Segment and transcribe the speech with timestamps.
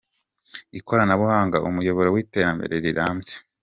[0.79, 3.35] Ikoranabuhanga, umuyoboro w’iterambere rirambye